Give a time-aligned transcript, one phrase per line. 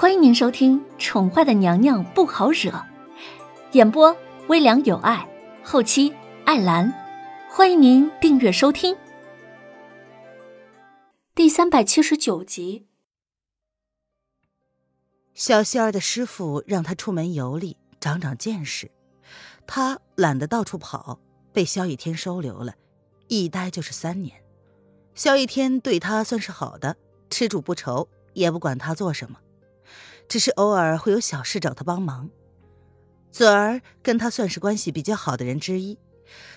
[0.00, 2.70] 欢迎您收听《宠坏的娘娘不好惹》，
[3.72, 5.28] 演播微凉有爱，
[5.64, 6.14] 后期
[6.44, 6.94] 艾兰。
[7.50, 8.96] 欢迎您订阅收听
[11.34, 12.86] 第三百七十九集。
[15.34, 18.88] 小希儿的师傅让他出门游历，长长见识。
[19.66, 21.18] 他懒得到处跑，
[21.52, 22.72] 被萧逸天收留了，
[23.26, 24.40] 一待就是三年。
[25.16, 26.96] 萧逸天对他算是好的，
[27.30, 29.40] 吃住不愁，也不管他做什么。
[30.28, 32.28] 只是偶尔会有小事找他帮忙，
[33.30, 35.98] 子儿跟他算是关系比较好的人之一，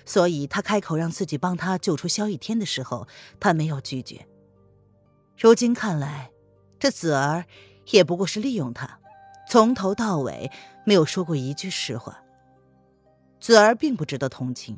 [0.06, 3.08] 所以他开口让自己帮他救出萧逸天的时候，
[3.40, 4.28] 他没有拒绝。
[5.38, 6.32] 如今看来，
[6.78, 7.46] 这子儿
[7.92, 9.00] 也不过是利用他，
[9.48, 10.52] 从头到尾
[10.86, 12.22] 没有说过一句实话。
[13.40, 14.78] 子儿并不值得同情，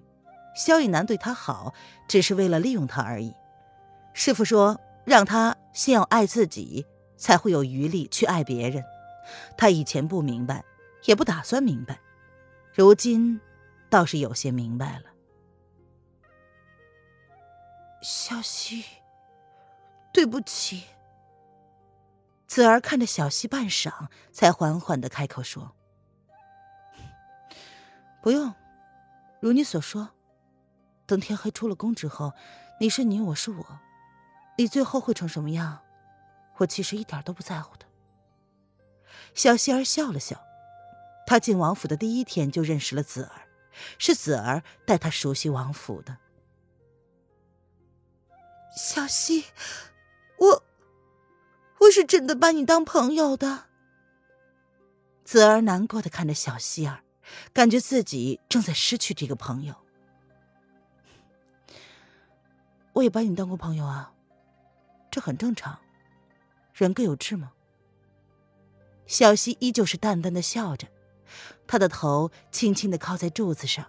[0.55, 1.73] 萧逸南对他好，
[2.07, 3.34] 只是为了利用他而已。
[4.13, 6.85] 师傅说让他先要爱自己。
[7.23, 8.84] 才会有余力去爱别人。
[9.57, 10.66] 他以前不明白，
[11.05, 12.02] 也不打算明白，
[12.74, 13.40] 如今
[13.90, 15.05] 倒是有些明白了。
[18.02, 18.84] 小溪，
[20.12, 20.84] 对不起。
[22.46, 25.74] 子儿看着小溪半晌，才缓缓的开口说
[28.21, 28.54] ：“不用，
[29.40, 30.10] 如你所说，
[31.05, 32.34] 等天黑出了宫之后，
[32.82, 33.80] 你是你，我是我，
[34.58, 35.80] 你最后会成什么样？”
[36.57, 37.85] 我其实一点都不在乎的。
[39.34, 40.43] 小希儿笑了笑，
[41.26, 43.48] 他进王府的第一天就认识了子儿，
[43.98, 46.18] 是子儿带他熟悉王府的。
[48.76, 49.46] 小希，
[50.37, 50.63] 我
[51.79, 53.65] 我是真的把你当朋友的。
[55.24, 57.04] 子儿难过的看着小希儿，
[57.54, 59.76] 感觉自己正在失去这个朋友。
[62.93, 64.13] 我也把你当过朋友啊，
[65.09, 65.79] 这很正常。
[66.74, 67.52] 人各有志吗？
[69.06, 70.88] 小溪依旧是淡淡的笑着，
[71.68, 73.86] 他的头轻轻的靠在柱子上，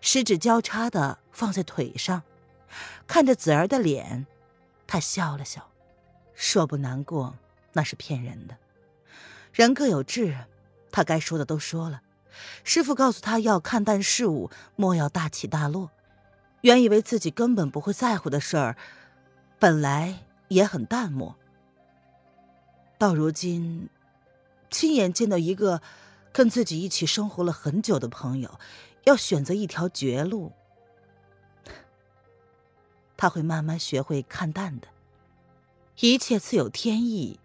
[0.00, 2.22] 十指交叉的放在腿上，
[3.06, 4.26] 看着子儿的脸，
[4.86, 5.70] 他笑了笑，
[6.34, 7.36] 说不难过
[7.72, 8.56] 那是骗人的。
[9.52, 10.36] 人各有志，
[10.90, 12.02] 他该说的都说了。
[12.64, 15.90] 师傅告诉他要看淡事物，莫要大起大落。
[16.62, 18.76] 原以为自己根本不会在乎的事儿，
[19.60, 21.36] 本来也很淡漠。
[22.98, 23.88] 到如今，
[24.70, 25.80] 亲眼见到一个
[26.32, 28.58] 跟自己一起生活了很久的朋友，
[29.04, 30.52] 要选择一条绝路，
[33.16, 34.88] 他会慢慢学会看淡的。
[36.00, 37.38] 一切自有天意，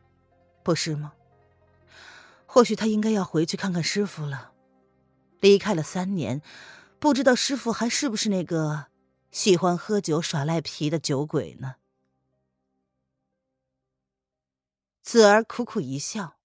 [0.64, 1.14] 不是吗？
[2.48, 4.54] 或许他应该要回去看看师傅了。
[5.40, 6.42] 离开了三年，
[7.00, 8.88] 不知道师傅还是不是那个
[9.30, 11.76] 喜欢喝酒耍赖皮的酒鬼呢？
[15.04, 16.38] 子儿苦苦一笑，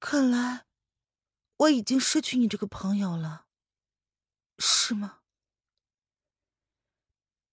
[0.00, 0.64] 看来
[1.58, 3.44] 我已经失去你这个朋友了，
[4.58, 5.18] 是吗？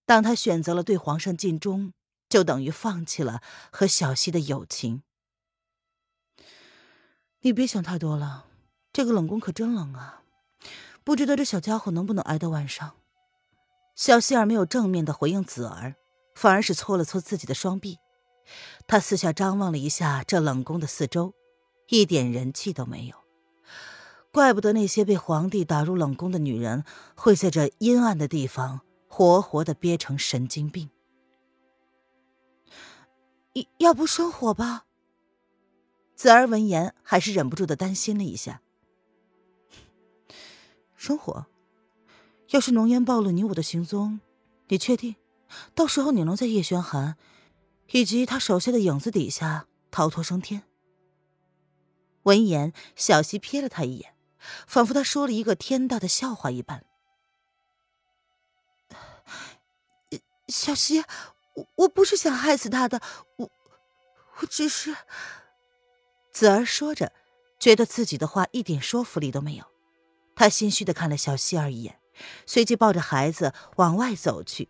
[0.06, 1.92] 当他选择了对皇上尽忠，
[2.30, 5.02] 就等于放弃了和小溪的友情。
[7.40, 8.46] 你别想太多了，
[8.90, 10.24] 这个冷宫可真冷啊，
[11.04, 12.96] 不知道这小家伙能不能挨到晚上。
[13.94, 15.96] 小希儿没有正面的回应子儿。
[16.34, 17.98] 反而是搓了搓自己的双臂，
[18.86, 21.34] 他四下张望了一下这冷宫的四周，
[21.88, 23.16] 一点人气都没有。
[24.32, 26.84] 怪不得那些被皇帝打入冷宫的女人
[27.16, 30.90] 会在这阴暗的地方活活的憋成神经病。
[33.78, 34.86] 要不生火吧？
[36.14, 38.62] 子儿闻言还是忍不住的担心了一下。
[40.94, 41.46] 生火？
[42.50, 44.20] 要是浓烟暴露你我的行踪，
[44.68, 45.16] 你确定？
[45.74, 47.16] 到时候你能在叶轩寒
[47.92, 50.62] 以及他手下的影子底下逃脱升天。
[52.24, 54.14] 闻言，小溪瞥了他一眼，
[54.66, 56.84] 仿佛他说了一个天大的笑话一般。
[60.48, 61.04] 小溪，
[61.54, 63.00] 我我不是想害死他的，
[63.36, 63.50] 我
[64.40, 64.96] 我只是……
[66.32, 67.12] 子儿说着，
[67.58, 69.64] 觉得自己的话一点说服力都没有。
[70.34, 72.00] 他心虚的看了小溪儿一眼，
[72.46, 74.68] 随即抱着孩子往外走去。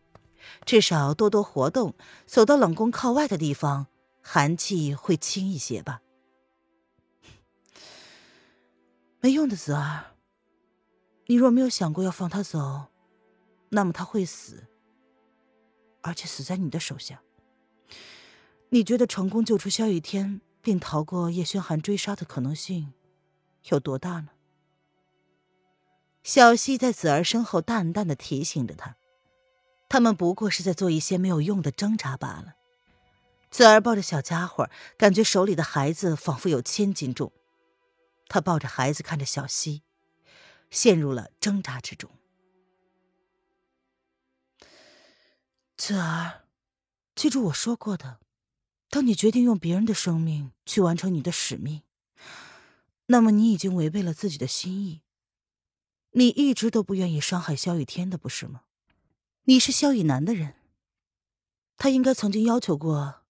[0.64, 1.94] 至少多多活动，
[2.26, 3.86] 走到冷宫靠外的地方，
[4.22, 6.02] 寒气会轻一些吧。
[9.20, 10.14] 没用的，子儿，
[11.26, 12.86] 你若没有想过要放他走，
[13.68, 14.66] 那么他会死，
[16.00, 17.22] 而且死在你的手下。
[18.70, 22.94] 你觉得成功救出萧雨天，并逃过叶轩寒追杀的可能性
[23.68, 24.28] 有多大呢？
[26.22, 28.96] 小溪在子儿身后淡淡的提醒着他。
[29.90, 32.54] 他们不过是在做一些没有用的挣扎罢了。
[33.50, 37.32] 子儿抱着小家伙，感觉手里的孩子仿佛有千斤重。
[38.28, 39.82] 他抱着孩子，看着小溪，
[40.70, 42.08] 陷入了挣扎之中。
[45.76, 46.44] 子儿，
[47.16, 48.20] 记住我说过的，
[48.88, 51.82] 当你决定用别人的生命去完成你的使命，
[53.06, 55.02] 那么你已经违背了自己的心意。
[56.12, 58.62] 你一直都不愿意伤害萧雨天的，不是吗？
[59.44, 60.54] 你是萧雨南的人，
[61.76, 63.22] 他应该曾经要求过，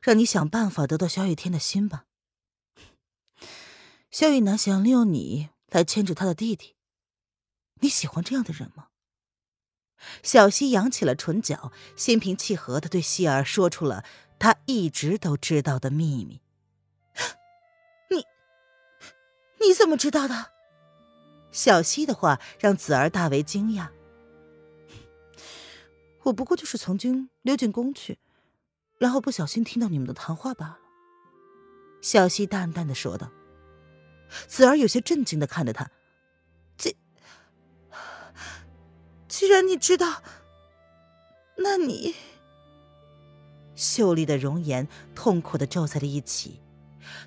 [0.00, 2.06] 让你想办法得到萧雨天的心吧？
[4.10, 6.76] 萧雨南想利用你来牵制他的弟弟，
[7.80, 8.88] 你喜欢这样的人吗？
[10.22, 14.04] 小溪扬起了唇角，心平气和的对希儿说出了
[14.38, 16.40] 他一直都知道的秘密。
[18.10, 18.24] 你，
[19.60, 20.50] 你怎么知道的？
[21.52, 23.90] 小溪的话让子儿大为惊讶。
[26.24, 28.18] 我不过就是曾经溜进宫去，
[28.98, 30.78] 然后不小心听到你们的谈话罢了。
[32.00, 33.30] 小溪淡淡的说道。
[34.48, 35.90] 子儿有些震惊的看着他，
[36.78, 36.96] 既
[39.28, 40.22] 既然你知道，
[41.58, 42.14] 那你……
[43.74, 46.62] 秀丽的容颜痛苦的皱在了一起，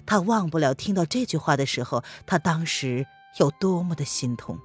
[0.03, 3.05] 她忘不了听到这句话的时候，她当时
[3.39, 4.59] 有多么的心痛。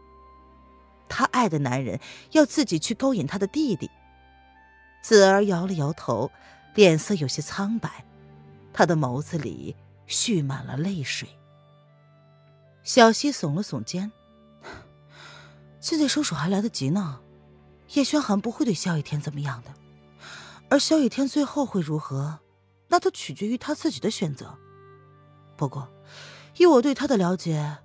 [1.10, 2.00] 她爱的男人
[2.30, 3.90] 要自己去勾引他的弟弟。
[5.02, 6.30] 子儿摇了摇头，
[6.74, 8.04] 脸色有些苍白，
[8.72, 9.74] 他的眸子里
[10.06, 11.28] 蓄满了泪水。
[12.82, 14.10] 小溪耸了耸肩，
[15.80, 17.20] 现在收手还来得及呢。
[17.94, 19.74] 叶轩寒不会对萧雨天怎么样的，
[20.68, 22.38] 而萧雨天最后会如何，
[22.88, 24.56] 那都取决于他自己的选择。
[25.56, 25.92] 不过，
[26.56, 27.78] 以我对他的了解，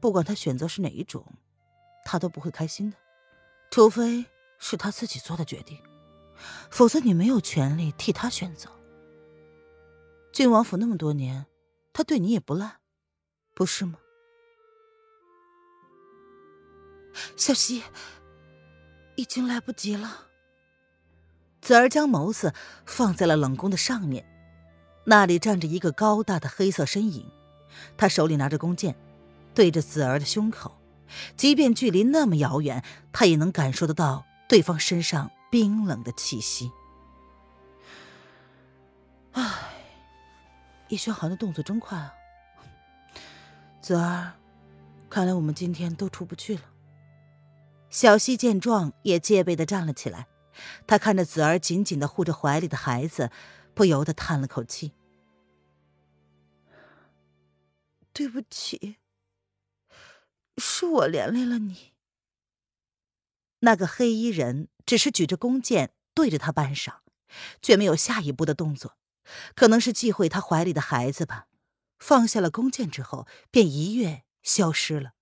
[0.00, 1.24] 不管他选择是哪一种，
[2.04, 2.96] 他都不会开心的，
[3.70, 4.24] 除非
[4.58, 5.78] 是他自己做的决定，
[6.70, 8.70] 否则你没有权利替他选择。
[10.32, 11.46] 郡王府那么多年，
[11.92, 12.78] 他对你也不赖，
[13.54, 13.98] 不是吗？
[17.36, 17.82] 小溪，
[19.16, 20.28] 已经来不及了。
[21.60, 22.54] 子儿将眸子
[22.86, 24.26] 放在了冷宫的上面，
[25.04, 27.30] 那里站着一个高大的黑色身影，
[27.96, 28.96] 他手里拿着弓箭，
[29.54, 30.78] 对着子儿的胸口。
[31.36, 36.72] 即便距离那么遥远，他也能感受得到对方身上冰冷的气息。
[39.32, 39.74] 唉，
[40.88, 42.14] 叶轩寒的动作真快啊！
[43.82, 44.32] 子儿，
[45.10, 46.62] 看来我们今天都出不去了。
[47.90, 50.26] 小溪见状，也戒备的站了起来。
[50.86, 53.30] 他看着子儿紧紧的护着怀里的孩子，
[53.74, 54.94] 不由得叹了口气
[58.14, 58.96] ：“对不起，
[60.56, 61.92] 是我连累了你。”
[63.60, 67.00] 那个黑衣人只是举着弓箭对着他半晌，
[67.60, 68.96] 却没有下一步的动作，
[69.54, 71.46] 可能是忌讳他怀里的孩子吧。
[71.98, 75.12] 放下了弓箭之后，便一跃消失了。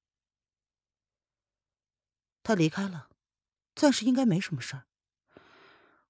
[2.42, 3.10] 他离开了，
[3.74, 4.86] 暂时应该没什么事儿。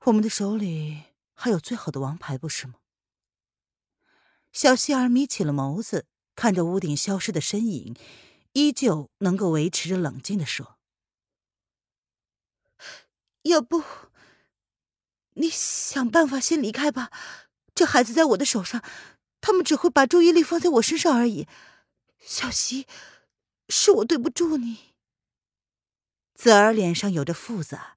[0.05, 1.03] 我们的手里
[1.35, 2.75] 还有最好的王牌，不是吗？
[4.53, 7.97] 小希儿眯起了眸子，看着屋顶消失的身影，
[8.53, 10.79] 依旧能够维持着冷静的说
[13.43, 13.83] ：“要不，
[15.35, 17.11] 你想办法先离开吧。
[17.75, 18.85] 这孩子在我的手上，
[19.41, 21.49] 他们只会把注意力放在我身上而已。
[22.19, 22.87] 小希，
[23.69, 24.91] 是我对不住你。”
[26.35, 27.97] 子儿脸上有着复杂，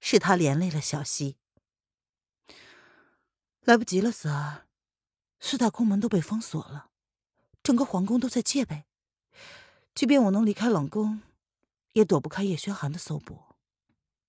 [0.00, 1.36] 是他连累了小溪。
[3.60, 4.66] 来不及了，子儿，
[5.40, 6.90] 四大宫门都被封锁了，
[7.62, 8.84] 整个皇宫都在戒备。
[9.94, 11.20] 即便我能离开冷宫，
[11.92, 13.47] 也躲不开叶轩寒的搜捕。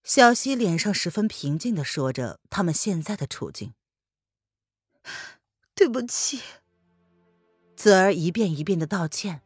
[0.10, 3.76] 小溪脸上十分平静的说着他们现在的处境。
[5.76, 6.42] 对不起，
[7.76, 9.44] 子儿一遍一遍的道歉，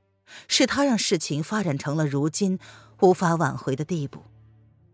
[0.47, 2.59] 是他让事情发展成了如今。
[3.01, 4.23] 无法挽回的地步，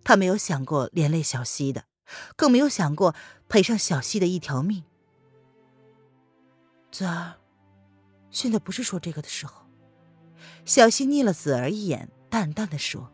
[0.03, 1.85] 他没有想过连累小溪的，
[2.35, 3.13] 更没有想过
[3.47, 4.83] 赔上小溪的一条命。
[6.91, 7.35] 子儿，
[8.31, 9.67] 现在不是说这个的时候。
[10.65, 13.13] 小溪睨了子儿一眼，淡淡的说：“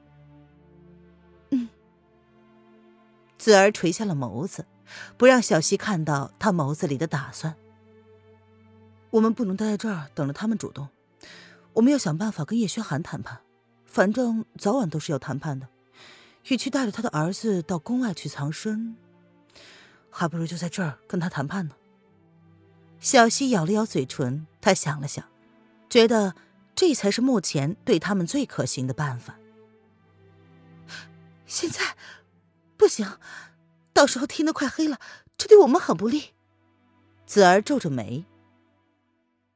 [3.37, 4.65] 子儿垂下了眸子，
[5.17, 7.55] 不让小溪看到他眸子里的打算。
[9.11, 10.89] 我们不能待在这儿等着他们主动，
[11.73, 13.39] 我们要想办法跟叶轩寒谈判。
[13.85, 15.67] 反正早晚都是要谈判的，
[16.49, 18.97] 与其带着他的儿子到宫外去藏身，
[20.09, 21.75] 还不如就在这儿跟他谈判呢。
[22.99, 25.23] 小溪咬了咬嘴唇，他想了想，
[25.89, 26.35] 觉得
[26.75, 29.37] 这才是目前对他们最可行的办法。
[31.45, 31.95] 现在
[32.77, 33.19] 不行，
[33.93, 34.99] 到时候天都快黑了，
[35.37, 36.33] 这对我们很不利。
[37.25, 38.25] 子儿皱着眉。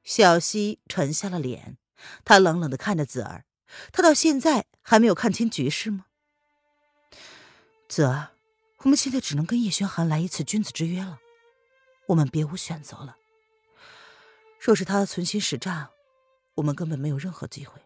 [0.04, 1.78] 小溪沉下了脸，
[2.26, 3.46] 他冷冷的看着子儿，
[3.92, 6.06] 他到现在还没有看清局势吗？
[7.88, 8.32] 子儿，
[8.80, 11.20] 我们现在只能跟叶轩寒来一次君子之约了，
[12.08, 13.18] 我们别无选择了。
[14.60, 15.92] 若是他存心使诈，
[16.56, 17.82] 我们根本没有任何机会。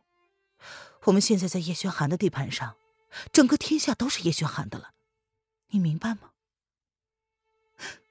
[1.03, 2.77] 我们现在在叶轩寒的地盘上，
[3.33, 4.92] 整个天下都是叶轩寒的了，
[5.73, 6.31] 你明白吗？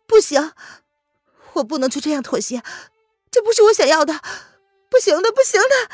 [0.06, 0.52] 不行，
[1.54, 2.62] 我不能就这样妥协，
[3.30, 4.20] 这不是我想要的，
[4.90, 5.90] 不行的，不行的，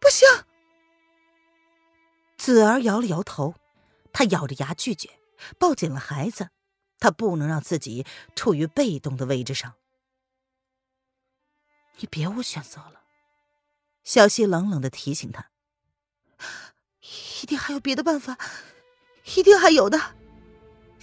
[0.00, 0.28] 不行。
[2.36, 3.54] 子儿摇了摇头，
[4.12, 5.20] 她咬着牙拒绝，
[5.60, 6.50] 抱紧了孩子，
[6.98, 9.74] 她不能让自己处于被动的位置上。
[11.98, 13.04] 你别无选择了，
[14.02, 15.50] 小希冷冷的提醒他。
[17.42, 18.36] 一定还有别的办法，
[19.36, 20.16] 一定还有的。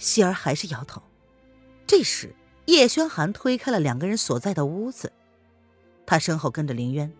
[0.00, 1.00] 希儿还是摇头。
[1.86, 5.12] 这时，叶轩寒推开了两个人所在的屋子，
[6.06, 7.12] 他身后跟着林渊，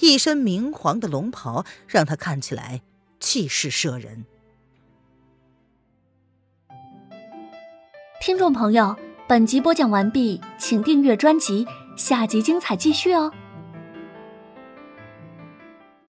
[0.00, 2.82] 一身明黄的龙袍让他看起来
[3.20, 4.26] 气势慑人。
[8.20, 8.96] 听众朋友，
[9.28, 13.32] 本集播讲完毕，请订阅专辑，下集精彩继续哦。